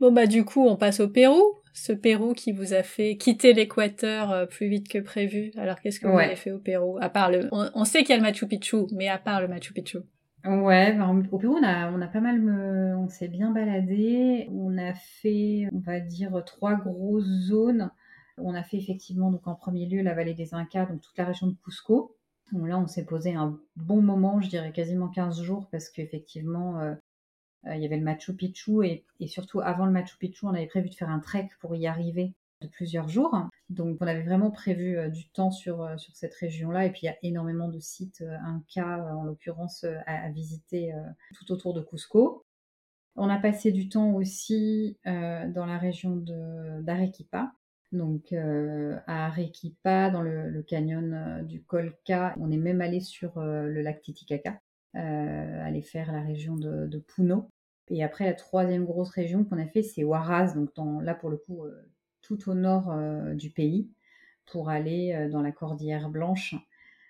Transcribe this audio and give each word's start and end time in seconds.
Bon 0.00 0.12
bah 0.12 0.26
du 0.26 0.44
coup 0.44 0.64
on 0.66 0.76
passe 0.76 1.00
au 1.00 1.08
Pérou, 1.08 1.42
ce 1.72 1.92
Pérou 1.92 2.32
qui 2.32 2.52
vous 2.52 2.72
a 2.72 2.82
fait 2.82 3.16
quitter 3.16 3.52
l'équateur 3.52 4.30
euh, 4.30 4.46
plus 4.46 4.68
vite 4.68 4.88
que 4.88 4.98
prévu. 4.98 5.50
Alors 5.56 5.80
qu'est-ce 5.80 5.98
que 6.00 6.06
vous 6.06 6.14
Ouais. 6.14 6.26
avez 6.26 6.36
fait 6.36 6.52
au 6.52 6.58
Pérou? 6.58 6.98
À 7.00 7.08
part 7.08 7.30
le, 7.30 7.48
on, 7.52 7.68
on 7.74 7.84
sait 7.84 8.00
qu'il 8.02 8.10
y 8.10 8.12
a 8.12 8.16
le 8.16 8.22
Machu 8.22 8.46
Picchu, 8.46 8.76
mais 8.92 9.08
à 9.08 9.18
part 9.18 9.40
le 9.40 9.48
Machu 9.48 9.72
Picchu. 9.72 9.98
Ouais, 10.44 10.92
ben, 10.92 11.24
au 11.32 11.38
Pérou, 11.38 11.56
on 11.56 11.62
a, 11.64 11.90
on 11.90 12.00
a 12.00 12.06
pas 12.06 12.20
mal, 12.20 12.40
me- 12.40 12.96
on 12.96 13.08
s'est 13.08 13.28
bien 13.28 13.50
baladé. 13.50 14.48
On 14.52 14.78
a 14.78 14.94
fait, 14.94 15.66
on 15.72 15.80
va 15.80 15.98
dire, 16.00 16.42
trois 16.46 16.76
grosses 16.76 17.26
zones. 17.48 17.90
On 18.38 18.54
a 18.54 18.62
fait 18.62 18.76
effectivement, 18.76 19.32
donc 19.32 19.46
en 19.48 19.56
premier 19.56 19.86
lieu, 19.86 20.00
la 20.00 20.14
vallée 20.14 20.34
des 20.34 20.54
Incas, 20.54 20.86
donc 20.86 21.00
toute 21.00 21.18
la 21.18 21.24
région 21.24 21.48
de 21.48 21.56
Cusco. 21.64 22.14
Bon, 22.52 22.64
là, 22.66 22.78
on 22.78 22.86
s'est 22.86 23.04
posé 23.04 23.34
un 23.34 23.58
bon 23.76 24.00
moment, 24.00 24.40
je 24.40 24.48
dirais 24.48 24.70
quasiment 24.72 25.08
15 25.08 25.42
jours, 25.42 25.68
parce 25.72 25.90
qu'effectivement, 25.90 26.78
euh, 26.80 26.92
euh, 26.92 26.94
il 27.66 27.80
y 27.80 27.84
avait 27.84 27.96
le 27.96 28.04
Machu 28.04 28.34
Picchu 28.34 28.84
et, 28.84 29.04
surtout 29.26 29.60
avant 29.60 29.86
le 29.86 29.92
Machu 29.92 30.16
Picchu, 30.18 30.46
on 30.46 30.54
avait 30.54 30.66
prévu 30.66 30.88
de 30.88 30.94
faire 30.94 31.10
un 31.10 31.18
trek 31.20 31.48
pour 31.60 31.74
y 31.74 31.86
arriver 31.86 32.34
de 32.60 32.68
plusieurs 32.68 33.08
jours. 33.08 33.36
Donc 33.68 33.98
on 34.00 34.06
avait 34.06 34.22
vraiment 34.22 34.50
prévu 34.50 34.96
euh, 34.96 35.08
du 35.08 35.28
temps 35.28 35.50
sur, 35.50 35.82
euh, 35.82 35.96
sur 35.96 36.14
cette 36.16 36.34
région-là. 36.34 36.86
Et 36.86 36.90
puis 36.90 37.00
il 37.02 37.06
y 37.06 37.10
a 37.10 37.16
énormément 37.22 37.68
de 37.68 37.78
sites 37.78 38.22
euh, 38.22 38.36
Inca, 38.44 38.98
euh, 38.98 39.12
en 39.12 39.24
l'occurrence, 39.24 39.84
euh, 39.84 39.96
à, 40.06 40.28
visiter 40.30 40.92
euh, 40.92 41.02
tout 41.34 41.52
autour 41.52 41.74
de 41.74 41.82
Cusco. 41.82 42.44
On 43.16 43.28
a 43.28 43.38
passé 43.38 43.72
du 43.72 43.88
temps 43.88 44.12
aussi 44.12 44.96
euh, 45.06 45.48
dans 45.48 45.66
la 45.66 45.78
région 45.78 46.16
d'Arequipa. 46.80 47.52
Donc 47.92 48.32
euh, 48.32 48.98
à 49.06 49.26
Arequipa, 49.26 50.10
dans 50.10 50.20
le, 50.20 50.62
canyon 50.62 51.14
euh, 51.14 51.42
du 51.42 51.62
Colca, 51.62 52.34
on 52.38 52.50
est 52.50 52.58
même 52.58 52.80
allé 52.80 53.00
sur 53.00 53.38
euh, 53.38 53.66
le 53.66 53.80
lac 53.80 54.02
Titicaca, 54.02 54.50
euh, 54.50 54.54
aller 54.94 55.82
faire 55.82 56.12
la 56.12 56.22
région 56.22 56.56
de, 56.56 56.98
Puno. 56.98 57.50
Et 57.90 58.02
après, 58.04 58.26
la 58.26 58.34
troisième 58.34 58.84
grosse 58.84 59.10
région 59.10 59.44
qu'on 59.44 59.58
a 59.58 59.66
fait, 59.66 59.82
c'est 59.82 60.02
Huaraz, 60.02 60.54
donc 60.54 60.70
là 61.02 61.14
pour 61.14 61.30
le 61.30 61.38
coup, 61.38 61.64
euh, 61.64 61.90
tout 62.20 62.50
au 62.50 62.54
nord 62.54 62.90
euh, 62.90 63.34
du 63.34 63.50
pays, 63.50 63.88
pour 64.46 64.68
aller 64.68 65.14
euh, 65.14 65.30
dans 65.30 65.40
la 65.42 65.52
Cordillère 65.52 66.10
Blanche 66.10 66.54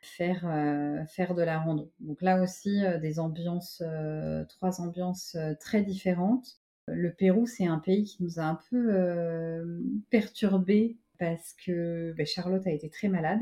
faire, 0.03 0.47
euh, 0.47 1.05
faire 1.07 1.35
de 1.35 1.43
la 1.43 1.59
rando. 1.59 1.93
Donc 2.01 2.23
là 2.23 2.43
aussi, 2.43 2.85
euh, 2.85 2.99
des 2.99 3.19
ambiances, 3.19 3.83
euh, 3.85 4.45
trois 4.45 4.81
ambiances 4.81 5.35
euh, 5.35 5.55
très 5.59 5.83
différentes. 5.83 6.61
Le 6.87 7.13
Pérou, 7.13 7.47
c'est 7.47 7.67
un 7.67 7.79
pays 7.79 8.05
qui 8.05 8.23
nous 8.23 8.39
a 8.39 8.45
un 8.45 8.59
peu 8.71 8.95
euh, 8.95 9.81
perturbés 10.11 10.97
parce 11.19 11.55
que 11.55 12.15
ben, 12.17 12.27
Charlotte 12.27 12.67
a 12.67 12.71
été 12.71 12.89
très 12.89 13.09
malade. 13.09 13.41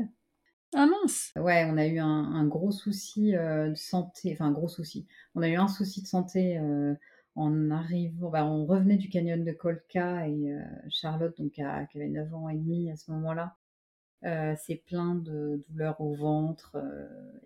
Ah 0.75 0.85
mince 0.85 1.31
Ouais, 1.35 1.65
on 1.69 1.77
a 1.77 1.85
eu 1.87 1.99
un, 1.99 2.45
gros 2.45 2.71
souci 2.71 3.35
euh, 3.35 3.69
de 3.69 3.75
santé, 3.75 4.31
enfin 4.33 4.45
un 4.47 4.51
gros 4.51 4.67
souci. 4.67 5.07
On 5.35 5.41
a 5.41 5.49
eu 5.49 5.55
un 5.55 5.67
souci 5.67 6.01
de 6.01 6.07
santé 6.07 6.57
euh, 6.57 6.93
en 7.35 7.71
arrivant, 7.71 8.29
bah, 8.29 8.45
on 8.45 8.65
revenait 8.65 8.97
du 8.97 9.09
canyon 9.09 9.43
de 9.43 9.51
Colca 9.51 10.27
et 10.27 10.51
euh, 10.51 10.59
Charlotte, 10.89 11.37
donc 11.37 11.57
à- 11.59 11.85
avait 11.95 12.07
9 12.09 12.33
ans 12.33 12.49
et 12.49 12.55
demi 12.57 12.91
à 12.91 12.95
ce 12.95 13.11
moment-là, 13.11 13.55
s'est 14.57 14.83
plein 14.85 15.15
de 15.15 15.63
douleurs 15.69 16.01
au 16.01 16.13
ventre 16.15 16.77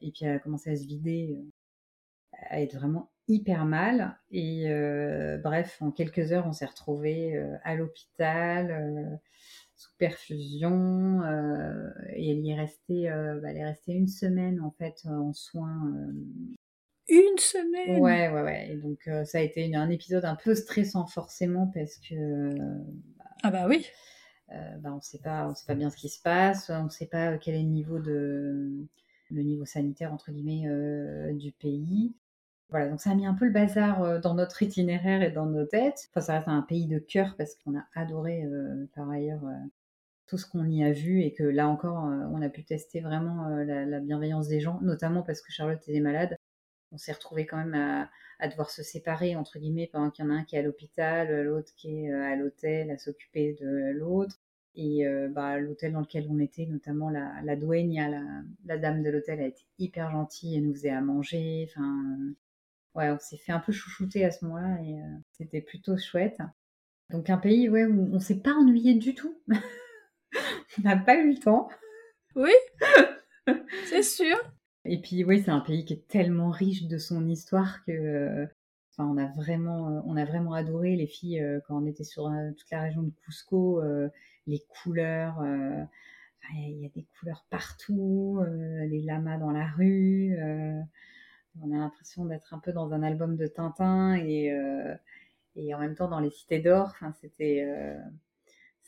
et 0.02 0.12
puis 0.12 0.26
elle 0.26 0.36
a 0.38 0.40
commencé 0.40 0.72
à 0.72 0.76
se 0.76 0.86
vider, 0.86 1.38
à 2.50 2.62
être 2.62 2.76
vraiment 2.76 3.12
hyper 3.28 3.66
mal. 3.66 4.18
Et 4.32 4.66
bref, 5.44 5.78
en 5.82 5.92
quelques 5.92 6.32
heures, 6.32 6.48
on 6.48 6.54
s'est 6.54 6.66
retrouvés 6.66 7.38
à 7.64 7.76
l'hôpital. 7.76 9.20
Sous 9.82 9.92
perfusion 9.98 11.22
euh, 11.24 11.90
et 12.16 12.32
elle 12.32 12.40
y 12.46 12.52
est 12.52 12.56
restée, 12.56 13.10
euh, 13.12 13.40
bah, 13.42 13.52
elle 13.52 13.58
est 13.58 13.66
restée 13.66 13.94
une 13.94 14.08
semaine 14.08 14.62
en 14.62 14.72
fait 14.72 15.02
en 15.06 15.34
soins. 15.34 15.88
euh. 15.96 16.14
Une 17.10 17.38
semaine 17.38 18.02
Ouais, 18.02 18.30
ouais, 18.30 18.42
ouais. 18.42 18.72
Et 18.72 18.78
donc 18.78 19.00
euh, 19.08 19.24
ça 19.26 19.40
a 19.40 19.42
été 19.42 19.66
une- 19.66 19.76
un 19.76 19.90
épisode 19.90 20.26
un 20.26 20.36
peu 20.36 20.54
stressant 20.56 21.06
forcément 21.08 21.68
parce 21.74 21.98
que 21.98 22.16
euh, 22.16 22.84
Ah 23.44 23.52
bah 23.52 23.68
oui 23.68 23.86
euh, 24.52 24.78
bah, 24.80 24.94
on 24.94 25.02
sait 25.02 25.20
pas, 25.20 25.48
on 25.50 25.56
sait 25.56 25.66
pas 25.66 25.76
bien 25.76 25.90
ce 25.90 25.98
qui 25.98 26.10
se 26.10 26.22
passe, 26.22 26.70
on 26.70 26.90
sait 26.90 27.08
pas 27.08 27.38
quel 27.38 27.56
est 27.56 27.64
le 27.64 27.70
niveau 27.70 28.00
de 28.00 28.88
le 29.32 29.44
niveau 29.44 29.66
sanitaire 29.66 30.14
entre 30.14 30.32
guillemets 30.32 30.68
euh, 30.68 31.34
du 31.34 31.52
pays. 31.54 32.14
Voilà, 32.70 32.90
donc 32.90 33.02
ça 33.02 33.12
a 33.12 33.16
mis 33.16 33.26
un 33.28 33.34
peu 33.36 33.46
le 33.46 33.52
bazar 33.52 34.04
euh, 34.04 34.20
dans 34.20 34.34
notre 34.36 34.62
itinéraire 34.64 35.22
et 35.24 35.32
dans 35.32 35.46
nos 35.46 35.66
têtes. 35.66 36.10
Enfin, 36.12 36.22
ça 36.22 36.34
reste 36.36 36.48
un 36.50 36.62
pays 36.64 36.88
de 36.88 37.00
cœur 37.00 37.36
parce 37.38 37.56
qu'on 37.56 37.78
a 37.78 37.86
adoré 37.96 38.44
euh, 38.46 38.88
par 38.96 39.10
ailleurs 39.10 39.46
euh, 39.46 39.54
tout 40.32 40.38
ce 40.38 40.46
qu'on 40.50 40.66
y 40.70 40.82
a 40.82 40.94
vu 40.94 41.24
et 41.24 41.34
que 41.34 41.44
là 41.44 41.68
encore, 41.68 42.06
euh, 42.06 42.24
on 42.32 42.42
a 42.42 42.48
pu 42.48 42.64
tester 42.64 43.02
vraiment 43.02 43.50
euh, 43.50 43.66
la, 43.66 43.86
la 43.86 44.00
bienveillance 44.00 44.48
des 44.48 44.62
gens, 44.62 44.80
notamment 44.82 45.24
parce 45.24 45.42
que 45.42 45.52
Charlotte 45.52 45.82
était 45.86 46.00
malade. 46.00 46.38
On 46.94 46.98
s'est 46.98 47.12
retrouvé 47.12 47.46
quand 47.46 47.58
même 47.58 48.10
à, 48.40 48.48
devoir 48.48 48.70
se 48.70 48.82
séparer 48.82 49.36
entre 49.36 49.60
guillemets 49.60 49.90
pendant 49.92 50.10
qu'il 50.10 50.24
y 50.24 50.28
en 50.30 50.32
a 50.32 50.36
un 50.36 50.44
qui 50.46 50.56
est 50.56 50.60
à 50.60 50.62
l'hôpital, 50.62 51.44
l'autre 51.44 51.74
qui 51.76 52.06
est 52.06 52.14
euh, 52.14 52.24
à 52.24 52.38
l'hôtel 52.38 52.92
à 52.92 52.98
s'occuper 52.98 53.58
de 53.60 53.92
l'autre. 53.92 54.38
Et 54.74 55.04
bah, 55.32 55.60
l'hôtel 55.60 55.92
dans 55.92 56.00
lequel 56.00 56.28
on 56.30 56.40
était, 56.40 56.66
notamment 56.66 57.10
la, 57.10 57.34
la 57.44 57.58
dueña, 57.58 58.08
la, 58.08 58.22
la 58.64 58.78
dame 58.78 59.04
de 59.04 59.10
l'hôtel, 59.10 59.42
a 59.42 59.48
été 59.48 59.66
hyper 59.80 60.12
gentille, 60.12 60.56
elle 60.56 60.66
nous 60.66 60.74
faisait 60.74 60.92
à 60.92 61.02
manger. 61.02 61.68
Enfin, 61.70 62.18
ouais, 62.96 63.12
on 63.12 63.20
s'est 63.20 63.36
fait 63.36 63.52
un 63.52 63.60
peu 63.60 63.74
chouchouter 63.74 64.24
à 64.24 64.32
ce 64.32 64.46
moment-là 64.46 64.82
et 64.82 65.02
c'était 65.34 65.60
plutôt 65.60 65.98
chouette. 65.98 66.38
Donc 67.10 67.30
un 67.30 67.38
pays 67.38 67.68
ouais, 67.68 67.84
où 67.84 68.10
on 68.14 68.20
s'est 68.22 68.40
pas 68.40 68.54
ennuyé 68.54 68.94
du 68.94 69.14
tout. 69.14 69.36
on 70.80 70.82
n'a 70.84 70.98
pas 70.98 71.16
eu 71.16 71.34
le 71.34 71.40
temps. 71.40 71.70
Oui 72.36 72.52
C'est 73.86 74.04
sûr. 74.04 74.38
Et 74.86 75.00
puis 75.00 75.24
oui, 75.24 75.42
c'est 75.44 75.52
un 75.52 75.60
pays 75.60 75.86
qui 75.86 75.94
est 75.94 76.08
tellement 76.08 76.50
riche 76.50 76.84
de 76.88 76.98
son 76.98 77.28
histoire 77.28 77.84
que 77.86 77.92
euh, 77.92 78.46
enfin, 78.92 79.08
on 79.08 79.18
a 79.18 79.28
vraiment 79.28 79.90
euh, 79.90 80.02
on 80.06 80.18
a 80.18 80.26
vraiment 80.26 80.54
adoré. 80.54 80.96
Les 80.96 81.08
filles 81.08 81.42
euh, 81.42 81.60
quand 81.68 81.78
on 81.82 81.86
était 81.86 82.04
sur 82.04 82.32
toute 82.58 82.72
la 82.72 82.82
région 82.82 83.04
de 83.04 83.12
Cusco, 83.24 83.82
les 84.48 84.64
couleurs 84.70 85.44
il 86.54 86.82
y 86.82 86.86
a 86.86 86.90
des 86.90 87.06
couleurs 87.20 87.46
partout, 87.50 88.44
les 88.90 89.02
lamas 89.02 89.38
dans 89.38 89.52
la 89.52 89.68
rue, 89.68 90.36
on 91.62 91.72
a 91.72 91.78
l'impression 91.78 92.26
d'être 92.26 92.54
un 92.54 92.60
peu 92.60 92.74
dans 92.74 92.94
un 92.94 93.04
album 93.04 93.38
de 93.38 93.48
Tintin 93.48 94.16
et 94.16 94.52
et 95.56 95.76
en 95.76 95.80
même 95.80 95.96
temps 95.96 96.08
dans 96.08 96.20
les 96.20 96.32
cités 96.32 96.60
d'or, 96.60 96.88
enfin 96.88 97.14
c'était 97.22 97.66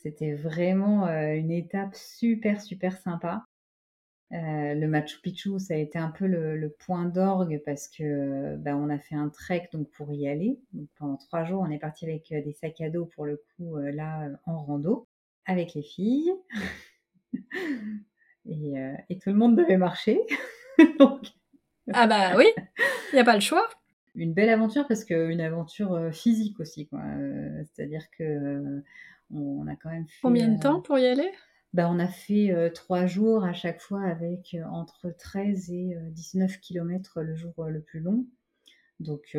c'était 0.04 0.34
vraiment 0.34 1.06
euh, 1.06 1.34
une 1.34 1.50
étape 1.50 1.94
super 1.94 2.60
super 2.60 2.96
sympa. 2.98 3.44
Euh, 4.32 4.74
le 4.74 4.86
Machu 4.88 5.20
Picchu, 5.20 5.58
ça 5.58 5.74
a 5.74 5.76
été 5.76 5.98
un 5.98 6.10
peu 6.10 6.26
le, 6.26 6.56
le 6.56 6.68
point 6.70 7.04
d'orgue 7.04 7.62
parce 7.64 7.88
que 7.88 8.56
bah, 8.56 8.76
on 8.76 8.90
a 8.90 8.98
fait 8.98 9.14
un 9.14 9.28
trek 9.28 9.68
donc 9.72 9.90
pour 9.90 10.12
y 10.12 10.28
aller. 10.28 10.58
Donc, 10.72 10.88
pendant 10.96 11.16
trois 11.16 11.44
jours, 11.44 11.62
on 11.62 11.70
est 11.70 11.78
parti 11.78 12.04
avec 12.04 12.32
euh, 12.32 12.42
des 12.42 12.52
sacs 12.52 12.80
à 12.80 12.90
dos 12.90 13.06
pour 13.06 13.26
le 13.26 13.42
coup 13.56 13.76
euh, 13.76 13.92
là 13.92 14.26
euh, 14.26 14.36
en 14.44 14.62
rando 14.62 15.06
avec 15.46 15.74
les 15.74 15.82
filles 15.82 16.32
et, 18.46 18.78
euh, 18.78 18.94
et 19.08 19.18
tout 19.18 19.30
le 19.30 19.36
monde 19.36 19.56
devait 19.56 19.78
marcher. 19.78 20.20
donc 20.98 21.28
Ah 21.92 22.06
bah 22.06 22.36
oui 22.36 22.46
Il 23.12 23.14
n'y 23.14 23.20
a 23.20 23.24
pas 23.24 23.34
le 23.34 23.40
choix 23.40 23.68
une 24.16 24.32
belle 24.32 24.50
aventure 24.50 24.86
parce 24.86 25.04
que 25.04 25.28
une 25.30 25.40
aventure 25.40 25.92
euh, 25.94 26.10
physique 26.12 26.60
aussi 26.60 26.86
quoi. 26.86 27.00
Euh, 27.00 27.62
C'est-à-dire 27.64 28.04
que 28.16 28.82
on 29.34 29.66
a 29.66 29.76
quand 29.76 29.90
même 29.90 30.06
fait, 30.08 30.26
Combien 30.26 30.48
de 30.48 30.54
euh, 30.56 30.62
temps 30.62 30.80
pour 30.80 30.98
y 30.98 31.06
aller? 31.06 31.30
Bah, 31.72 31.88
on 31.90 31.98
a 31.98 32.06
fait 32.06 32.52
euh, 32.52 32.70
trois 32.70 33.06
jours 33.06 33.44
à 33.44 33.52
chaque 33.52 33.80
fois 33.80 34.02
avec 34.02 34.54
euh, 34.54 34.64
entre 34.64 35.10
13 35.10 35.70
et 35.72 35.96
euh, 35.96 36.10
19 36.10 36.58
km 36.60 37.20
le 37.20 37.34
jour 37.34 37.52
le 37.66 37.80
plus 37.80 38.00
long. 38.00 38.26
Donc 39.00 39.36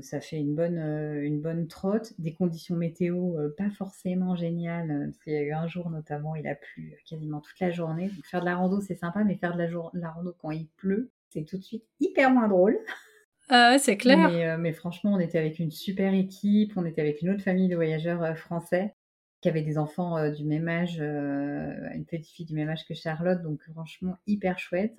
ça 0.00 0.20
fait 0.20 0.38
une 0.38 0.54
bonne, 0.54 0.78
une 0.78 1.42
bonne 1.42 1.68
trotte. 1.68 2.14
Des 2.18 2.32
conditions 2.32 2.74
météo 2.74 3.36
pas 3.56 3.68
forcément 3.70 4.34
géniales. 4.34 5.10
Parce 5.10 5.18
qu'il 5.22 5.34
y 5.34 5.36
a 5.36 5.42
eu 5.42 5.52
un 5.52 5.66
jour 5.68 5.90
notamment, 5.90 6.34
il 6.34 6.46
a 6.48 6.54
plu 6.54 6.96
quasiment 7.04 7.40
toute 7.42 7.60
la 7.60 7.70
journée. 7.70 8.08
Donc 8.08 8.24
faire 8.24 8.40
de 8.40 8.46
la 8.46 8.56
rando 8.56 8.80
c'est 8.80 8.94
sympa, 8.96 9.24
mais 9.24 9.36
faire 9.36 9.52
de 9.52 9.58
la, 9.58 9.68
jour- 9.68 9.90
la 9.92 10.10
rando 10.10 10.34
quand 10.40 10.52
il 10.52 10.68
pleut, 10.68 11.10
c'est 11.28 11.44
tout 11.44 11.58
de 11.58 11.62
suite 11.62 11.84
hyper 12.00 12.30
moins 12.30 12.48
drôle. 12.48 12.78
Ah 13.50 13.72
ouais, 13.72 13.78
c'est 13.78 13.96
clair 13.96 14.30
Mais, 14.30 14.56
mais 14.58 14.72
franchement, 14.72 15.12
on 15.14 15.18
était 15.20 15.38
avec 15.38 15.58
une 15.58 15.70
super 15.70 16.14
équipe, 16.14 16.72
on 16.76 16.84
était 16.86 17.00
avec 17.00 17.22
une 17.22 17.30
autre 17.30 17.42
famille 17.42 17.68
de 17.68 17.76
voyageurs 17.76 18.36
français 18.36 18.94
qui 19.40 19.48
avaient 19.48 19.62
des 19.62 19.78
enfants 19.78 20.16
euh, 20.16 20.30
du 20.30 20.44
même 20.44 20.68
âge, 20.68 20.98
euh, 21.00 21.74
une 21.94 22.04
petite 22.04 22.28
fille 22.28 22.46
du 22.46 22.54
même 22.54 22.68
âge 22.68 22.86
que 22.86 22.94
Charlotte, 22.94 23.42
donc 23.42 23.60
franchement 23.72 24.16
hyper 24.26 24.58
chouette. 24.58 24.96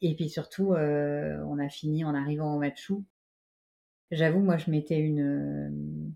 Et 0.00 0.14
puis 0.14 0.28
surtout, 0.28 0.72
euh, 0.72 1.38
on 1.46 1.58
a 1.58 1.68
fini 1.68 2.04
en 2.04 2.14
arrivant 2.14 2.56
au 2.56 2.58
Machu. 2.58 2.94
J'avoue, 4.10 4.40
moi, 4.40 4.56
je 4.56 4.70
mettais 4.70 4.98
une, 4.98 6.12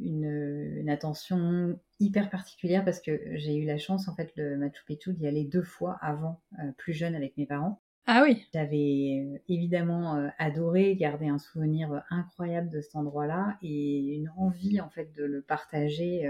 une, 0.00 0.76
une 0.80 0.90
attention 0.90 1.78
hyper 2.00 2.30
particulière 2.30 2.84
parce 2.84 3.00
que 3.00 3.20
j'ai 3.36 3.56
eu 3.56 3.64
la 3.64 3.78
chance, 3.78 4.08
en 4.08 4.14
fait, 4.14 4.32
le 4.36 4.56
Machu 4.56 4.84
Picchu 4.86 5.12
d'y 5.12 5.26
aller 5.26 5.44
deux 5.44 5.62
fois 5.62 5.98
avant, 6.02 6.40
plus 6.76 6.92
jeune 6.92 7.14
avec 7.14 7.36
mes 7.36 7.46
parents. 7.46 7.80
Ah 8.06 8.22
oui 8.24 8.44
J'avais 8.52 9.40
évidemment 9.48 10.30
adoré, 10.38 10.96
gardé 10.96 11.28
un 11.28 11.38
souvenir 11.38 12.02
incroyable 12.10 12.70
de 12.70 12.80
cet 12.80 12.96
endroit-là 12.96 13.56
et 13.62 14.16
une 14.16 14.30
envie 14.36 14.80
en 14.80 14.90
fait 14.90 15.14
de 15.14 15.24
le 15.24 15.40
partager 15.40 16.26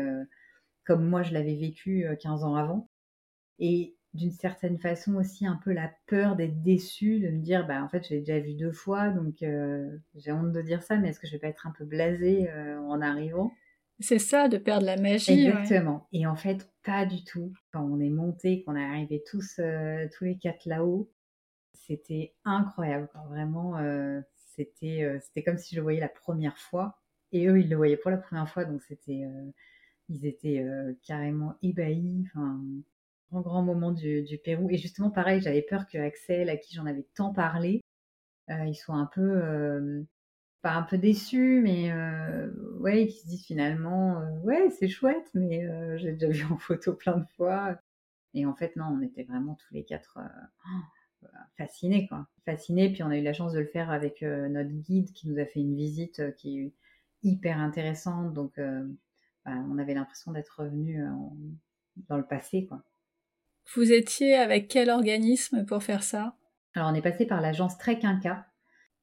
comme 0.89 1.05
moi 1.05 1.23
je 1.23 1.35
l'avais 1.35 1.55
vécu 1.55 2.07
euh, 2.07 2.17
15 2.17 2.45
ans 2.45 2.55
avant. 2.55 2.89
Et 3.59 3.95
d'une 4.15 4.33
certaine 4.33 4.79
façon 4.79 5.17
aussi 5.17 5.47
un 5.47 5.61
peu 5.63 5.71
la 5.73 5.93
peur 6.07 6.35
d'être 6.35 6.63
déçue, 6.63 7.21
de 7.21 7.29
me 7.29 7.43
dire 7.43 7.67
bah 7.67 7.85
en 7.85 7.89
fait 7.91 8.05
je 8.09 8.15
l'ai 8.15 8.21
déjà 8.21 8.41
vu 8.41 8.55
deux 8.55 8.73
fois 8.73 9.11
donc 9.11 9.43
euh, 9.43 9.87
j'ai 10.15 10.33
honte 10.33 10.51
de 10.51 10.63
dire 10.63 10.83
ça 10.83 10.97
mais 10.97 11.11
est-ce 11.11 11.21
que 11.21 11.27
je 11.27 11.33
vais 11.33 11.39
pas 11.39 11.49
être 11.49 11.67
un 11.67 11.73
peu 11.73 11.85
blasée 11.85 12.49
euh, 12.51 12.81
en 12.81 13.03
arrivant? 13.03 13.53
C'est 14.01 14.19
ça, 14.19 14.49
de 14.49 14.57
perdre 14.57 14.87
la 14.87 14.97
magie. 14.97 15.49
Exactement. 15.49 16.07
Et 16.13 16.25
en 16.25 16.37
fait, 16.37 16.71
pas 16.85 17.05
du 17.05 17.25
tout. 17.25 17.53
Quand 17.73 17.83
on 17.83 17.99
est 17.99 18.11
monté, 18.11 18.63
qu'on 18.63 18.77
est 18.77 18.85
arrivé 18.85 19.25
tous, 19.29 19.61
tous 20.17 20.25
les 20.25 20.39
quatre 20.39 20.67
là-haut, 20.67 21.11
c'était 21.73 22.33
incroyable. 22.45 23.09
Vraiment, 23.29 23.75
c'était, 24.55 25.19
c'était 25.21 25.43
comme 25.43 25.59
si 25.59 25.75
je 25.75 25.81
le 25.81 25.83
voyais 25.83 25.99
la 25.99 26.09
première 26.09 26.57
fois. 26.59 27.01
Et 27.33 27.49
eux, 27.49 27.59
ils 27.59 27.69
le 27.69 27.75
voyaient 27.75 27.97
pour 27.97 28.13
la 28.13 28.19
première 28.19 28.49
fois, 28.49 28.65
donc 28.65 28.83
c'était, 28.83 29.25
ils 30.09 30.27
étaient 30.27 30.65
carrément 31.03 31.57
ébahis. 31.63 32.25
Enfin, 32.27 32.61
grand 33.31 33.41
grand 33.43 33.63
moment 33.63 33.93
du, 33.93 34.25
Pérou. 34.45 34.71
Et 34.71 34.79
justement, 34.79 35.11
pareil, 35.11 35.41
j'avais 35.41 35.63
peur 35.63 35.87
que 35.87 35.99
Axel, 35.99 36.49
à 36.49 36.57
qui 36.57 36.75
j'en 36.75 36.87
avais 36.87 37.07
tant 37.15 37.33
parlé, 37.33 37.83
il 38.49 38.75
soit 38.75 38.95
un 38.95 39.07
peu, 39.07 40.07
pas 40.63 40.73
un 40.75 40.83
peu 40.83 40.99
déçu, 40.99 41.61
mais 41.63 41.93
ouais, 42.81 43.07
qu'ils 43.07 43.21
se 43.21 43.27
disent 43.27 43.47
finalement, 43.47 44.23
ouais, 44.43 44.71
c'est 44.71 44.89
chouette, 44.89 45.29
mais 45.35 45.67
j'ai 45.99 46.13
déjà 46.13 46.29
vu 46.29 46.45
en 46.53 46.59
photo 46.59 46.95
plein 46.95 47.19
de 47.19 47.27
fois. 47.37 47.79
Et 48.35 48.47
en 48.47 48.55
fait, 48.55 48.77
non, 48.77 48.87
on 48.87 49.03
était 49.03 49.25
vraiment 49.25 49.55
tous 49.55 49.75
les 49.75 49.85
quatre 49.85 50.19
fascinés, 51.57 52.07
quoi. 52.09 52.27
Fascinés. 52.45 52.93
Puis 52.93 53.03
on 53.03 53.11
a 53.11 53.17
eu 53.17 53.23
la 53.23 53.33
chance 53.33 53.53
de 53.53 53.61
le 53.61 53.67
faire 53.67 53.91
avec 53.91 54.23
notre 54.23 54.71
guide 54.71 55.13
qui 55.13 55.29
nous 55.29 55.39
a 55.39 55.45
fait 55.45 55.61
une 55.61 55.77
visite 55.77 56.35
qui 56.37 56.61
est 56.61 56.73
hyper 57.23 57.59
intéressante. 57.59 58.33
Donc, 58.33 58.59
on 59.71 59.79
avait 59.79 59.95
l'impression 59.95 60.33
d'être 60.33 60.61
revenu 60.61 61.03
dans 62.09 62.17
le 62.17 62.27
passé, 62.27 62.67
quoi. 62.67 62.83
Vous 63.75 63.93
étiez 63.93 64.35
avec 64.35 64.69
quel 64.69 64.89
organisme 64.89 65.65
pour 65.67 65.83
faire 65.83 66.03
ça? 66.03 66.37
Alors, 66.75 66.89
on 66.91 66.95
est 66.95 67.03
passé 67.03 67.27
par 67.27 67.41
l'agence 67.41 67.77
Trek 67.77 68.01
Inca. 68.03 68.47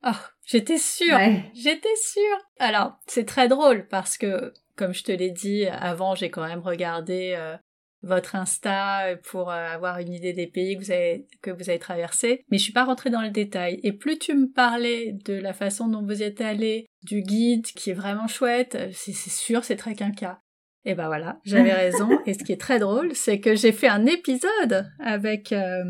Oh, 0.04 0.12
j'étais 0.44 0.78
sûre 0.78 1.18
J'étais 1.54 1.96
sûre 1.98 2.38
Alors, 2.60 2.98
c'est 3.08 3.26
très 3.26 3.48
drôle 3.48 3.88
parce 3.88 4.18
que, 4.18 4.54
comme 4.76 4.94
je 4.94 5.04
te 5.04 5.12
l'ai 5.12 5.32
dit 5.32 5.66
avant, 5.68 6.16
j'ai 6.16 6.30
quand 6.30 6.46
même 6.46 6.60
regardé 6.60 7.36
votre 8.06 8.36
Insta 8.36 9.16
pour 9.24 9.50
euh, 9.50 9.74
avoir 9.74 9.98
une 9.98 10.14
idée 10.14 10.32
des 10.32 10.48
pays 10.48 10.78
que 10.78 10.84
vous 10.84 10.92
avez, 10.92 11.28
que 11.42 11.50
vous 11.50 11.70
avez 11.70 11.80
traversés. 11.80 12.44
Mais 12.50 12.58
je 12.58 12.64
suis 12.64 12.74
pas 12.74 12.86
rentrée 12.86 13.10
dans 13.10 13.22
le 13.22 13.32
détail. 13.32 13.80
Et 13.84 13.92
plus 13.92 14.20
tu 14.20 14.34
me 14.36 14.48
parlais 14.48 15.14
de 15.26 15.34
la 15.34 15.54
façon 15.54 15.88
dont 15.88 16.06
vous 16.06 16.24
êtes 16.24 16.40
allé, 16.40 16.86
du 17.04 17.22
guide 17.22 17.66
qui 17.66 17.90
est 17.90 17.94
vraiment 17.94 18.28
chouette, 18.28 18.76
euh, 18.76 18.90
c'est 18.94 19.14
sûr, 19.14 19.64
c'est 19.64 19.76
très 19.76 19.96
quinca. 19.96 20.40
Et 20.86 20.94
ben 20.94 21.08
voilà, 21.08 21.40
j'avais 21.44 21.74
raison. 21.74 22.10
Et 22.28 22.36
ce 22.36 22.44
qui 22.44 22.52
est 22.52 22.62
très 22.62 22.78
drôle, 22.78 23.16
c'est 23.16 23.40
que 23.40 23.56
j'ai 23.56 23.72
fait 23.72 23.88
un 23.88 24.06
épisode 24.06 24.88
avec 25.00 25.52
euh, 25.52 25.84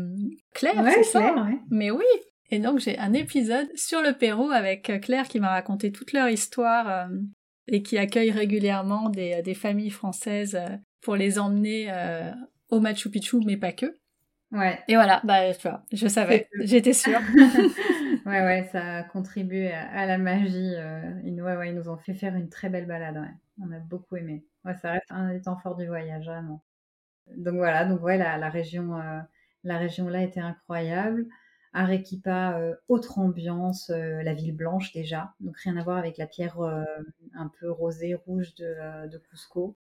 Claire, 0.54 0.84
c'est 0.94 1.04
ça? 1.04 1.34
Mais 1.70 1.90
oui. 1.90 2.04
Et 2.50 2.60
donc 2.60 2.78
j'ai 2.78 2.96
un 2.98 3.12
épisode 3.12 3.68
sur 3.74 4.00
le 4.00 4.12
Pérou 4.12 4.50
avec 4.50 4.90
Claire 5.02 5.28
qui 5.28 5.40
m'a 5.40 5.50
raconté 5.50 5.90
toute 5.90 6.12
leur 6.12 6.28
histoire 6.28 7.08
et 7.66 7.82
qui 7.82 7.98
accueille 7.98 8.30
régulièrement 8.30 9.08
des, 9.08 9.42
des 9.42 9.54
familles 9.54 9.90
françaises 9.90 10.56
pour 11.06 11.14
les 11.14 11.38
emmener 11.38 11.86
euh, 11.88 12.32
au 12.68 12.80
Machu 12.80 13.10
Picchu, 13.10 13.36
mais 13.46 13.56
pas 13.56 13.70
que. 13.70 13.96
Ouais. 14.50 14.76
Et 14.88 14.96
voilà, 14.96 15.20
bah, 15.22 15.54
tu 15.54 15.68
vois, 15.68 15.84
je 15.92 16.08
savais, 16.08 16.48
j'étais 16.62 16.94
sûre. 16.94 17.20
ouais, 18.26 18.42
ouais, 18.42 18.68
ça 18.72 18.96
a 18.96 19.02
contribué 19.04 19.70
à, 19.70 20.04
la 20.04 20.18
magie. 20.18 20.74
Euh, 20.74 21.12
ils, 21.22 21.40
ouais, 21.40 21.56
ouais, 21.56 21.68
ils 21.68 21.76
nous 21.76 21.88
ont 21.88 21.96
fait 21.96 22.12
faire 22.12 22.34
une 22.34 22.48
très 22.48 22.70
belle 22.70 22.86
balade, 22.86 23.18
ouais. 23.18 23.34
On 23.62 23.70
a 23.70 23.78
beaucoup 23.78 24.16
aimé. 24.16 24.44
Ouais, 24.64 24.74
ça 24.74 24.90
reste 24.90 25.06
un 25.10 25.32
des 25.32 25.42
temps 25.42 25.56
forts 25.58 25.76
du 25.76 25.86
voyage, 25.86 26.26
vraiment. 26.26 26.64
Donc 27.36 27.54
voilà, 27.54 27.84
donc 27.84 28.02
ouais, 28.02 28.18
la, 28.18 28.36
la 28.36 28.48
région, 28.48 28.98
euh, 28.98 29.20
la 29.62 29.78
région 29.78 30.08
là 30.08 30.24
était 30.24 30.40
incroyable. 30.40 31.26
Arequipa, 31.72 32.58
autre 32.88 33.20
ambiance, 33.20 33.90
la 33.90 34.34
ville 34.34 34.56
blanche 34.56 34.92
déjà, 34.92 35.34
donc 35.40 35.56
rien 35.58 35.76
à 35.76 35.84
voir 35.84 35.98
avec 35.98 36.16
la 36.16 36.26
pierre 36.26 36.58
un 36.58 37.52
peu 37.60 37.70
rosée, 37.70 38.14
rouge 38.14 38.54
de, 38.54 39.06
de 39.08 39.18
Cusco 39.18 39.76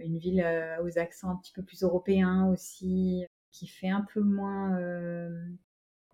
une 0.00 0.18
ville 0.18 0.42
euh, 0.44 0.82
aux 0.82 0.98
accents 0.98 1.30
un 1.30 1.36
petit 1.36 1.52
peu 1.52 1.62
plus 1.62 1.82
européens 1.82 2.46
aussi, 2.48 3.24
qui 3.50 3.66
fait 3.66 3.90
un 3.90 4.02
peu 4.12 4.20
moins, 4.20 4.78
euh, 4.78 5.46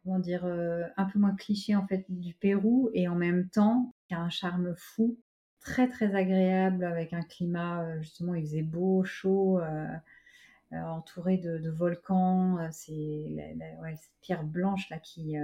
euh, 0.06 0.88
un 0.97 1.05
peu 1.06 1.19
moins 1.19 1.35
cliché 1.35 1.76
en 1.76 1.87
fait 1.87 2.05
du 2.09 2.35
Pérou 2.35 2.91
et 2.94 3.09
en 3.09 3.15
même 3.15 3.49
temps 3.49 3.94
qui 4.09 4.15
a 4.15 4.20
un 4.20 4.31
charme 4.31 4.75
fou, 4.76 5.19
très 5.61 5.88
très 5.88 6.15
agréable 6.15 6.85
avec 6.85 7.12
un 7.12 7.23
climat 7.23 8.00
justement 8.00 8.35
il 8.35 8.43
faisait 8.43 8.62
beau, 8.62 9.05
chaud. 9.05 9.61
entouré 10.73 11.38
de, 11.38 11.71
volcans, 11.71 12.59
cette 12.71 14.11
pierre 14.21 14.44
blanche 14.44 14.88
là 14.91 14.99
qui, 14.99 15.37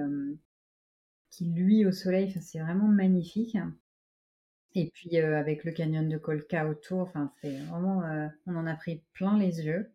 qui 1.31 1.47
luit 1.47 1.85
au 1.87 1.93
soleil, 1.93 2.35
c'est 2.41 2.61
vraiment 2.61 2.88
magnifique. 2.88 3.56
Et 4.75 4.91
puis 4.93 5.17
avec 5.19 5.65
le 5.65 5.73
canyon 5.73 6.09
de 6.09 6.19
Colca 6.19 6.67
autour, 6.67 7.00
enfin 7.00 7.32
c'est 7.41 7.56
vraiment, 7.67 8.03
on 8.47 8.56
en 8.56 8.67
a 8.67 8.75
pris 8.75 9.03
plein 9.12 9.38
les 9.38 9.62
yeux. 9.62 9.93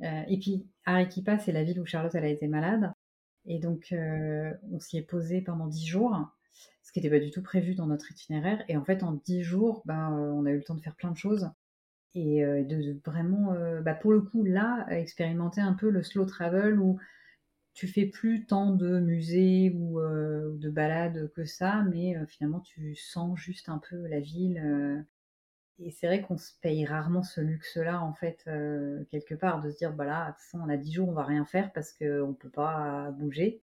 et 0.00 0.38
puis 0.40 0.66
Arequipa, 0.84 1.38
c'est 1.38 1.52
la 1.52 1.62
ville 1.62 1.80
où 1.80 1.86
Charlotte 1.86 2.14
elle 2.14 2.24
a 2.24 2.28
été 2.28 2.48
malade, 2.48 2.92
et 3.44 3.58
donc 3.60 3.94
on 4.72 4.80
s'y 4.80 4.98
est 4.98 5.02
posé 5.02 5.40
pendant 5.40 5.68
dix 5.68 5.86
jours, 5.86 6.16
ce 6.82 6.90
qui 6.90 6.98
n'était 6.98 7.16
pas 7.16 7.24
du 7.24 7.30
tout 7.30 7.42
prévu 7.42 7.74
dans 7.74 7.86
notre 7.86 8.10
itinéraire. 8.10 8.64
Et 8.68 8.76
en 8.76 8.84
fait 8.84 9.02
en 9.04 9.12
dix 9.24 9.42
jours, 9.42 9.82
ben 9.84 10.10
on 10.10 10.46
a 10.46 10.50
eu 10.50 10.56
le 10.56 10.64
temps 10.64 10.74
de 10.74 10.82
faire 10.82 10.96
plein 10.96 11.12
de 11.12 11.16
choses 11.16 11.48
et 12.14 12.42
de, 12.42 12.98
vraiment, 13.04 13.54
bah, 13.82 13.94
pour 13.94 14.10
le 14.10 14.22
coup 14.22 14.42
là, 14.42 14.86
expérimenter 14.90 15.60
un 15.60 15.74
peu 15.74 15.90
le 15.90 16.02
slow 16.02 16.24
travel 16.24 16.80
où 16.80 16.98
tu 17.76 17.86
fais 17.88 18.06
plus 18.06 18.46
tant 18.46 18.72
de 18.72 18.98
musées 19.00 19.70
ou 19.76 20.00
euh, 20.00 20.56
de 20.58 20.70
balades 20.70 21.30
que 21.34 21.44
ça, 21.44 21.82
mais 21.92 22.16
euh, 22.16 22.26
finalement 22.26 22.60
tu 22.60 22.96
sens 22.96 23.38
juste 23.38 23.68
un 23.68 23.78
peu 23.78 24.06
la 24.08 24.20
ville. 24.20 24.58
Euh. 24.64 25.02
et 25.78 25.90
c'est 25.90 26.06
vrai 26.06 26.22
qu'on 26.22 26.38
se 26.38 26.52
paye 26.62 26.86
rarement 26.86 27.22
ce 27.22 27.40
luxe-là, 27.42 28.02
en 28.02 28.14
fait, 28.14 28.44
quelque 29.10 29.34
part, 29.34 29.62
de 29.62 29.70
se 29.70 29.76
dire, 29.78 29.92
voilà, 29.94 30.36
bah 30.54 30.60
on 30.64 30.68
a 30.70 30.76
10 30.78 30.92
jours, 30.92 31.08
on 31.08 31.12
va 31.12 31.24
rien 31.24 31.44
faire 31.44 31.72
parce 31.72 31.92
qu'on 31.92 32.28
ne 32.28 32.34
peut 32.34 32.50
pas 32.50 33.10
bouger. 33.12 33.62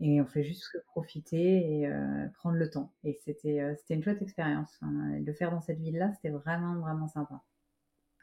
Et 0.00 0.20
on 0.20 0.26
fait 0.26 0.44
juste 0.44 0.78
profiter 0.86 1.82
et 1.82 1.90
prendre 2.38 2.56
le 2.56 2.70
temps. 2.70 2.92
Et 3.04 3.18
c'était 3.24 3.60
c'était 3.78 3.94
une 3.94 4.04
chouette 4.04 4.22
expérience. 4.22 4.78
Hein. 4.82 5.18
Le 5.26 5.32
faire 5.34 5.50
dans 5.50 5.60
cette 5.60 5.80
ville-là, 5.80 6.12
c'était 6.14 6.30
vraiment, 6.30 6.76
vraiment 6.80 7.08
sympa 7.08 7.42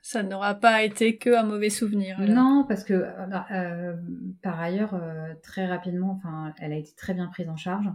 ça 0.01 0.23
n'aura 0.23 0.55
pas 0.55 0.83
été 0.83 1.17
que 1.17 1.35
un 1.35 1.44
mauvais 1.44 1.69
souvenir. 1.69 2.19
Non, 2.19 2.65
parce 2.67 2.83
que 2.83 2.94
euh, 2.94 3.25
euh, 3.51 3.94
par 4.41 4.59
ailleurs, 4.59 4.94
euh, 4.94 5.33
très 5.44 5.65
rapidement, 5.65 6.11
enfin, 6.11 6.53
elle 6.59 6.73
a 6.73 6.77
été 6.77 6.94
très 6.95 7.13
bien 7.13 7.27
prise 7.27 7.49
en 7.49 7.57
charge. 7.57 7.88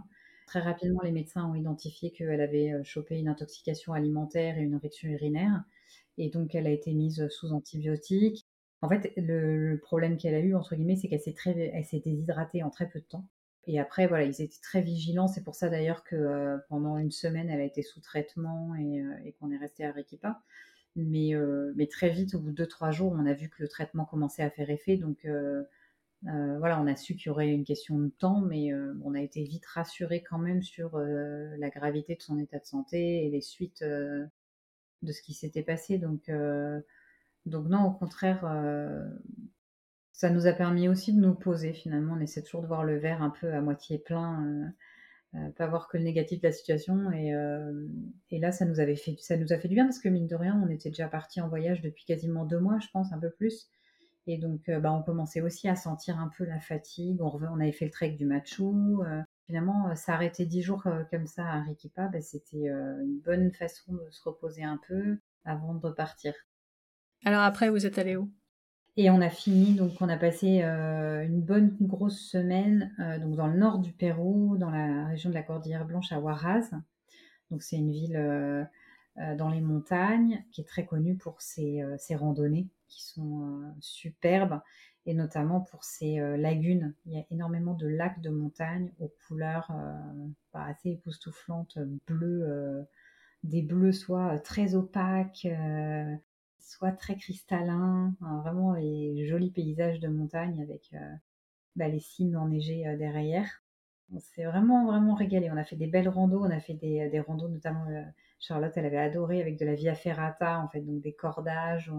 Très 0.45 0.59
rapidement, 0.59 1.01
les 1.01 1.11
médecins 1.11 1.45
ont 1.45 1.55
identifié 1.55 2.11
qu'elle 2.11 2.41
avait 2.41 2.83
chopé 2.83 3.17
une 3.17 3.27
intoxication 3.27 3.93
alimentaire 3.93 4.57
et 4.57 4.61
une 4.61 4.75
infection 4.75 5.09
urinaire, 5.09 5.63
et 6.17 6.29
donc 6.29 6.53
elle 6.53 6.67
a 6.67 6.71
été 6.71 6.93
mise 6.93 7.27
sous 7.29 7.51
antibiotiques. 7.51 8.45
En 8.81 8.89
fait, 8.89 9.13
le, 9.17 9.79
problème 9.81 10.17
qu'elle 10.17 10.35
a 10.35 10.39
eu 10.39 10.53
entre 10.55 10.75
guillemets, 10.75 10.97
c'est 10.97 11.07
qu'elle 11.07 11.21
s'est 11.21 11.33
très, 11.33 11.71
elle 11.73 11.85
s'est 11.85 12.01
déshydratée 12.01 12.61
en 12.61 12.69
très 12.69 12.87
peu 12.89 12.99
de 12.99 13.05
temps. 13.05 13.25
Et 13.65 13.79
après, 13.79 14.05
voilà, 14.07 14.25
ils 14.25 14.41
étaient 14.41 14.61
très 14.61 14.81
vigilants. 14.81 15.29
C'est 15.29 15.43
pour 15.43 15.55
ça 15.55 15.69
d'ailleurs 15.69 16.03
que 16.03 16.57
pendant 16.67 16.97
une 16.97 17.11
semaine, 17.11 17.49
elle 17.49 17.61
a 17.61 17.65
été 17.65 17.81
sous 17.81 18.01
traitement 18.01 18.75
et, 18.75 19.01
et 19.25 19.31
qu'on 19.33 19.51
est 19.51 19.57
resté 19.57 19.85
à 19.85 19.89
Arequipa. 19.89 20.41
Mais, 20.95 21.33
euh, 21.33 21.73
mais 21.75 21.87
très 21.87 22.09
vite, 22.09 22.35
au 22.35 22.39
bout 22.39 22.51
de 22.51 22.65
2-3 22.65 22.91
jours, 22.91 23.13
on 23.13 23.25
a 23.25 23.33
vu 23.33 23.49
que 23.49 23.61
le 23.61 23.67
traitement 23.67 24.05
commençait 24.05 24.43
à 24.43 24.49
faire 24.51 24.69
effet. 24.69 24.97
Donc 24.97 25.25
euh, 25.25 25.63
euh, 26.27 26.57
voilà, 26.59 26.79
on 26.79 26.87
a 26.87 26.95
su 26.95 27.15
qu'il 27.15 27.27
y 27.27 27.29
aurait 27.29 27.49
une 27.49 27.63
question 27.63 27.97
de 27.97 28.09
temps, 28.09 28.41
mais 28.41 28.71
on 29.03 29.13
a 29.15 29.21
été 29.21 29.43
vite 29.43 29.65
rassuré 29.65 30.23
quand 30.23 30.37
même 30.37 30.61
sur 30.61 30.97
la 30.97 31.69
gravité 31.69 32.15
de 32.15 32.21
son 32.21 32.37
état 32.39 32.59
de 32.59 32.65
santé 32.65 33.25
et 33.25 33.29
les 33.29 33.41
suites 33.41 33.83
de 33.83 35.11
ce 35.11 35.21
qui 35.21 35.33
s'était 35.33 35.63
passé. 35.63 35.97
Donc, 35.97 36.29
non, 36.29 37.85
au 37.85 37.91
contraire, 37.91 38.41
ça 40.13 40.29
nous 40.29 40.47
a 40.47 40.53
permis 40.53 40.87
aussi 40.87 41.13
de 41.13 41.19
nous 41.19 41.35
poser 41.35 41.73
finalement. 41.73 42.13
On 42.17 42.21
essaie 42.21 42.43
toujours 42.43 42.61
de 42.61 42.67
voir 42.67 42.83
le 42.85 42.97
verre 42.97 43.21
un 43.21 43.31
peu 43.31 43.51
à 43.53 43.61
moitié 43.61 43.97
plein 43.97 44.71
pas 45.55 45.67
voir 45.67 45.87
que 45.87 45.97
le 45.97 46.03
négatif 46.03 46.41
de 46.41 46.47
la 46.47 46.53
situation. 46.53 47.11
Et, 47.11 47.33
euh, 47.33 47.87
et, 48.29 48.39
là, 48.39 48.51
ça 48.51 48.65
nous, 48.65 48.79
avait 48.79 48.95
fait, 48.95 49.15
ça 49.19 49.37
nous 49.37 49.51
a 49.53 49.57
fait 49.57 49.67
du 49.67 49.75
bien 49.75 49.85
parce 49.85 49.99
que, 49.99 50.09
mine 50.09 50.27
de 50.27 50.35
rien, 50.35 50.61
on 50.63 50.69
était 50.69 50.89
déjà 50.89 51.07
parti 51.07 51.41
en 51.41 51.47
voyage 51.47 51.81
depuis 51.81 52.05
quasiment 52.05 52.45
deux 52.45 52.59
mois, 52.59 52.79
je 52.79 52.87
pense, 52.91 53.11
un 53.13 53.19
peu 53.19 53.31
plus. 53.31 53.69
Et 54.27 54.37
donc, 54.37 54.69
euh, 54.69 54.79
bah, 54.79 54.93
on 54.93 55.01
commençait 55.01 55.41
aussi 55.41 55.67
à 55.67 55.75
sentir 55.75 56.19
un 56.19 56.29
peu 56.37 56.45
la 56.45 56.59
fatigue. 56.59 57.21
On, 57.21 57.31
on 57.31 57.59
avait 57.59 57.71
fait 57.71 57.85
le 57.85 57.91
trek 57.91 58.11
du 58.11 58.25
Machu. 58.25 58.63
finalement, 59.45 59.95
s'arrêter 59.95 60.45
dix 60.45 60.61
jours 60.61 60.83
comme 61.11 61.27
ça 61.27 61.45
à 61.45 61.57
Arequipa, 61.57 62.07
bah, 62.07 62.21
c'était 62.21 62.67
une 62.67 63.19
bonne 63.23 63.51
façon 63.51 63.93
de 63.93 64.07
se 64.11 64.21
reposer 64.23 64.63
un 64.63 64.79
peu 64.87 65.17
avant 65.45 65.73
de 65.73 65.79
repartir. 65.79 66.33
Alors 67.25 67.41
après, 67.41 67.69
vous 67.69 67.85
êtes 67.85 67.97
allé 67.97 68.15
où? 68.15 68.31
Et 68.95 69.09
on 69.09 69.21
a 69.21 69.29
fini, 69.29 69.73
donc 69.73 69.93
on 70.01 70.09
a 70.09 70.17
passé 70.17 70.61
euh, 70.61 71.23
une 71.23 71.41
bonne 71.41 71.75
grosse 71.81 72.19
semaine 72.19 72.93
euh, 72.99 73.17
donc 73.17 73.35
dans 73.35 73.47
le 73.47 73.57
nord 73.57 73.79
du 73.79 73.91
Pérou, 73.91 74.55
dans 74.57 74.69
la 74.69 75.07
région 75.07 75.29
de 75.31 75.35
la 75.35 75.41
Cordillère 75.41 75.85
Blanche 75.85 76.11
à 76.11 76.19
Huaraz. 76.19 76.69
Donc 77.49 77.63
c'est 77.63 77.77
une 77.77 77.91
ville 77.91 78.17
euh, 78.17 78.65
dans 79.35 79.49
les 79.49 79.61
montagnes 79.61 80.43
qui 80.51 80.61
est 80.61 80.67
très 80.67 80.85
connue 80.85 81.17
pour 81.17 81.41
ses, 81.41 81.83
randonnées 82.15 82.67
qui 82.87 83.03
sont 83.03 83.73
superbes 83.79 84.59
et 85.05 85.13
notamment 85.13 85.61
pour 85.61 85.83
ses 85.83 86.17
lagunes. 86.37 86.95
Il 87.05 87.13
y 87.13 87.19
a 87.19 87.23
énormément 87.29 87.73
de 87.73 87.87
lacs 87.87 88.21
de 88.21 88.29
montagne 88.29 88.91
aux 88.99 89.13
couleurs 89.27 89.71
assez 90.53 90.91
époustouflantes, 90.91 91.77
bleues 92.07 92.87
des 93.43 93.61
bleus 93.61 93.91
soit 93.91 94.39
très 94.39 94.73
opaques, 94.73 95.47
soit 96.63 96.91
très 96.91 97.15
cristallins, 97.15 98.15
vraiment 98.21 98.73
les 98.73 99.27
jolis 99.27 99.51
paysages 99.51 99.99
de 99.99 100.07
montagne 100.07 100.61
avec 100.61 100.95
bah, 101.75 101.87
les 101.87 101.99
cimes 101.99 102.35
enneigées 102.37 102.83
derrière. 102.97 103.63
On 104.13 104.19
s'est 104.19 104.45
vraiment, 104.45 104.85
vraiment 104.85 105.15
régalé. 105.15 105.49
On 105.51 105.57
a 105.57 105.63
fait 105.63 105.75
des 105.75 105.87
belles 105.87 106.09
randos, 106.09 106.43
on 106.43 106.51
a 106.51 106.59
fait 106.59 106.75
des, 106.75 107.09
des 107.09 107.19
randos, 107.19 107.49
notamment 107.49 107.85
Charlotte, 108.39 108.73
elle 108.75 108.85
avait 108.85 108.97
adoré 108.97 109.41
avec 109.41 109.57
de 109.57 109.65
la 109.65 109.75
via 109.75 109.95
ferrata, 109.95 110.59
en 110.59 110.67
fait, 110.67 110.81
donc 110.81 111.01
des 111.01 111.13
cordages. 111.13 111.91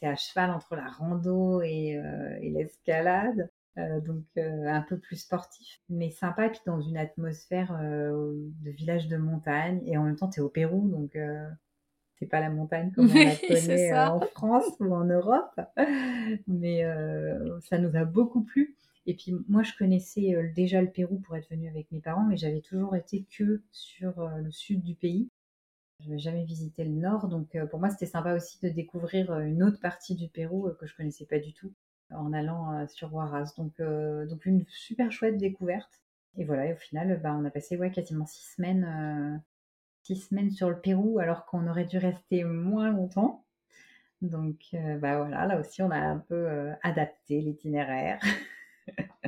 C'est 0.00 0.06
à 0.06 0.16
cheval 0.16 0.50
entre 0.50 0.76
la 0.76 0.88
rando 0.88 1.62
et, 1.62 2.00
et 2.40 2.50
l'escalade. 2.50 3.50
donc 3.76 4.24
un 4.36 4.82
peu 4.82 4.98
plus 4.98 5.16
sportif, 5.16 5.80
mais 5.88 6.10
sympa, 6.10 6.46
et 6.46 6.50
puis 6.50 6.60
dans 6.66 6.80
une 6.80 6.96
atmosphère 6.96 7.76
de 7.80 8.70
village 8.70 9.08
de 9.08 9.16
montagne, 9.16 9.80
et 9.86 9.96
en 9.96 10.04
même 10.04 10.16
temps, 10.16 10.28
tu 10.28 10.40
es 10.40 10.42
au 10.42 10.48
Pérou, 10.48 10.88
donc 10.88 11.16
c'est 12.24 12.30
pas 12.30 12.40
la 12.40 12.50
montagne 12.50 12.90
comme 12.92 13.10
on 13.10 13.14
la 13.14 13.36
connaît 13.48 13.92
en 13.92 14.20
France 14.20 14.64
ou 14.80 14.94
en 14.94 15.04
Europe, 15.04 15.60
mais 16.46 16.84
ça 17.62 17.78
nous 17.78 17.94
a 17.96 18.04
beaucoup 18.04 18.42
plu. 18.42 18.76
Et 19.06 19.14
puis 19.14 19.34
moi, 19.48 19.62
je 19.62 19.72
connaissais 19.76 20.34
déjà 20.54 20.80
le 20.80 20.90
Pérou 20.90 21.18
pour 21.18 21.36
être 21.36 21.50
venue 21.50 21.68
avec 21.68 21.90
mes 21.92 22.00
parents, 22.00 22.24
mais 22.24 22.38
j'avais 22.38 22.62
toujours 22.62 22.96
été 22.96 23.26
que 23.36 23.62
sur 23.70 24.28
le 24.42 24.50
sud 24.50 24.82
du 24.82 24.94
pays. 24.94 25.28
Je 26.00 26.08
n'avais 26.08 26.18
jamais 26.18 26.44
visité 26.44 26.84
le 26.84 26.90
nord, 26.90 27.28
donc 27.28 27.56
pour 27.70 27.78
moi, 27.78 27.90
c'était 27.90 28.06
sympa 28.06 28.34
aussi 28.34 28.58
de 28.62 28.68
découvrir 28.68 29.38
une 29.40 29.62
autre 29.62 29.80
partie 29.80 30.14
du 30.14 30.28
Pérou 30.28 30.70
que 30.80 30.86
je 30.86 30.96
connaissais 30.96 31.26
pas 31.26 31.38
du 31.38 31.52
tout 31.52 31.72
en 32.10 32.32
allant 32.32 32.86
sur 32.88 33.12
Huaraz. 33.12 33.54
Donc, 33.58 33.78
donc 33.78 34.46
une 34.46 34.64
super 34.68 35.12
chouette 35.12 35.36
découverte. 35.36 36.00
Et 36.36 36.44
voilà, 36.44 36.66
et 36.66 36.72
au 36.72 36.76
final, 36.76 37.20
bah, 37.22 37.36
on 37.38 37.44
a 37.44 37.50
passé 37.50 37.76
ouais, 37.76 37.90
quasiment 37.90 38.26
six 38.26 38.54
semaines, 38.56 39.40
six 40.04 40.16
semaines 40.16 40.50
sur 40.50 40.70
le 40.70 40.80
Pérou, 40.80 41.18
alors 41.18 41.46
qu'on 41.46 41.66
aurait 41.68 41.84
dû 41.86 41.98
rester 41.98 42.44
moins 42.44 42.90
longtemps. 42.90 43.44
Donc, 44.22 44.74
bah 45.00 45.18
voilà, 45.18 45.46
là 45.46 45.58
aussi, 45.60 45.82
on 45.82 45.90
a 45.90 45.98
un 45.98 46.18
peu 46.18 46.70
adapté 46.82 47.40
l'itinéraire. 47.40 48.20